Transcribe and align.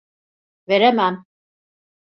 Veremem. 0.73 1.21